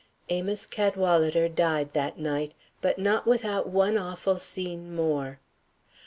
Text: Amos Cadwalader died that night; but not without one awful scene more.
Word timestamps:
Amos 0.31 0.65
Cadwalader 0.65 1.47
died 1.47 1.93
that 1.93 2.17
night; 2.17 2.55
but 2.81 2.97
not 2.97 3.27
without 3.27 3.67
one 3.69 3.99
awful 3.99 4.37
scene 4.37 4.95
more. 4.95 5.39